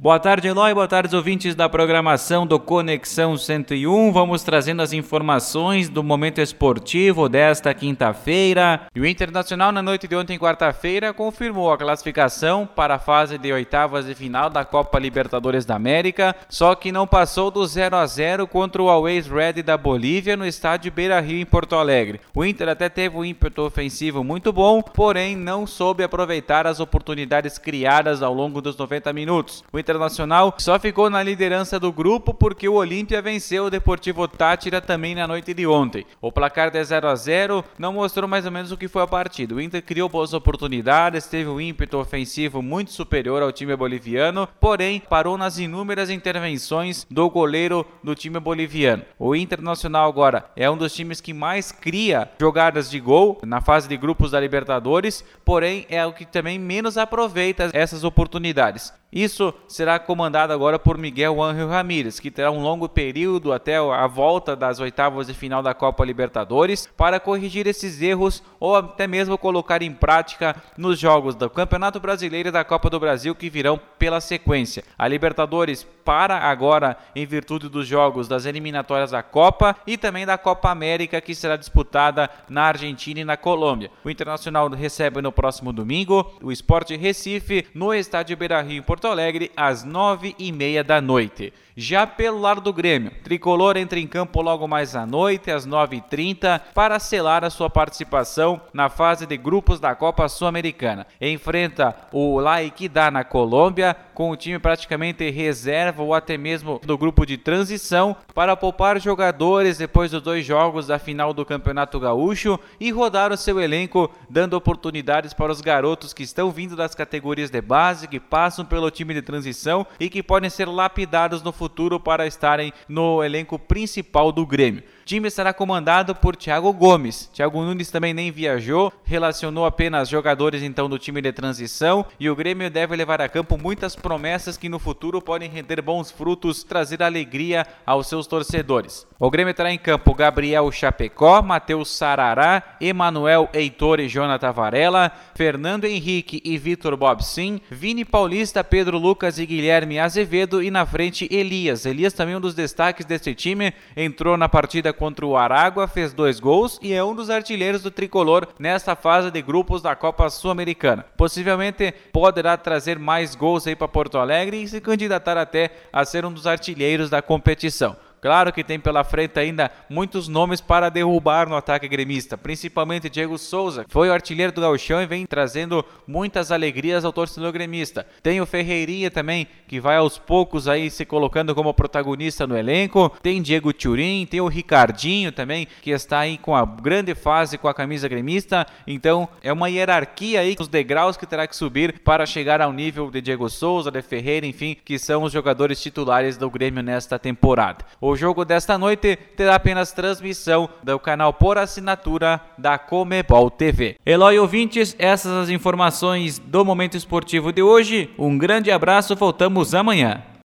[0.00, 0.72] Boa tarde, Eloy.
[0.72, 4.12] Boa tarde, ouvintes da programação do Conexão 101.
[4.12, 8.82] Vamos trazendo as informações do momento esportivo desta quinta-feira.
[8.96, 14.06] O Internacional, na noite de ontem, quarta-feira, confirmou a classificação para a fase de oitavas
[14.06, 18.46] de final da Copa Libertadores da América, só que não passou do 0 a 0
[18.46, 22.20] contra o Always Red da Bolívia no estádio Beira Rio, em Porto Alegre.
[22.32, 27.58] O Inter até teve um ímpeto ofensivo muito bom, porém não soube aproveitar as oportunidades
[27.58, 29.64] criadas ao longo dos 90 minutos.
[29.72, 34.82] O Internacional só ficou na liderança do grupo porque o Olímpia venceu o Deportivo Tátira
[34.82, 36.04] também na noite de ontem.
[36.20, 39.06] O placar de 0 a 0 não mostrou mais ou menos o que foi a
[39.06, 39.54] partida.
[39.54, 45.00] O Inter criou boas oportunidades, teve um ímpeto ofensivo muito superior ao time boliviano, porém
[45.00, 49.04] parou nas inúmeras intervenções do goleiro do time boliviano.
[49.18, 53.88] O Internacional agora é um dos times que mais cria jogadas de gol na fase
[53.88, 58.92] de grupos da Libertadores, porém é o que também menos aproveita essas oportunidades.
[59.10, 64.06] Isso será comandado agora por Miguel Ángel Ramírez, que terá um longo período até a
[64.06, 69.38] volta das oitavas de final da Copa Libertadores para corrigir esses erros ou até mesmo
[69.38, 73.80] colocar em prática nos jogos do Campeonato Brasileiro e da Copa do Brasil que virão
[73.98, 74.84] pela sequência.
[74.98, 80.36] A Libertadores para agora em virtude dos jogos das eliminatórias da Copa e também da
[80.36, 83.90] Copa América que será disputada na Argentina e na Colômbia.
[84.04, 89.84] O Internacional recebe no próximo domingo o Sport Recife no estádio Beira-Rio Porto Alegre às
[89.84, 91.52] nove e meia da noite.
[91.76, 96.60] Já pelo lado do Grêmio, Tricolor entra em campo logo mais à noite, às 9h30,
[96.74, 101.06] para selar a sua participação na fase de grupos da Copa Sul-Americana.
[101.20, 106.98] Enfrenta o La Equidad na Colômbia, com o time praticamente reserva ou até mesmo do
[106.98, 112.58] grupo de transição, para poupar jogadores depois dos dois jogos da final do Campeonato Gaúcho
[112.80, 117.48] e rodar o seu elenco, dando oportunidades para os garotos que estão vindo das categorias
[117.48, 122.00] de base, que passam pelo time de transição e que podem ser lapidados no futuro
[122.00, 124.82] para estarem no elenco principal do Grêmio.
[125.08, 127.30] Time será comandado por Thiago Gomes.
[127.32, 132.36] Thiago Nunes também nem viajou, relacionou apenas jogadores então do time de transição e o
[132.36, 137.02] Grêmio deve levar a campo muitas promessas que no futuro podem render bons frutos, trazer
[137.02, 139.06] alegria aos seus torcedores.
[139.18, 145.86] O Grêmio terá em campo Gabriel Chapecó, Matheus Sarará, Emanuel Heitor e Jonathan Varela, Fernando
[145.86, 151.48] Henrique e Vitor Bobsin, Vini Paulista, Pedro Lucas e Guilherme Azevedo e na frente Eli
[151.48, 151.86] Elias.
[151.86, 156.40] Elias também um dos destaques desse time, entrou na partida contra o Aragua, fez dois
[156.40, 161.06] gols e é um dos artilheiros do tricolor nesta fase de grupos da Copa Sul-Americana.
[161.16, 166.24] Possivelmente poderá trazer mais gols aí para Porto Alegre e se candidatar até a ser
[166.26, 167.96] um dos artilheiros da competição.
[168.20, 173.38] Claro que tem pela frente ainda muitos nomes para derrubar no ataque gremista, principalmente Diego
[173.38, 178.06] Souza, que foi o artilheiro do Gauchão e vem trazendo muitas alegrias ao torcedor gremista.
[178.22, 183.10] Tem o Ferreirinha também, que vai aos poucos aí se colocando como protagonista no elenco.
[183.22, 187.68] Tem Diego Turim, tem o Ricardinho também, que está aí com a grande fase com
[187.68, 188.66] a camisa gremista.
[188.86, 193.10] Então é uma hierarquia aí, os degraus que terá que subir para chegar ao nível
[193.10, 197.84] de Diego Souza, de Ferreira, enfim, que são os jogadores titulares do Grêmio nesta temporada.
[198.08, 203.96] O jogo desta noite terá apenas transmissão do canal por assinatura da Comebol TV.
[204.06, 208.08] Eloy ouvintes, essas as informações do momento esportivo de hoje.
[208.18, 210.22] Um grande abraço, voltamos amanhã.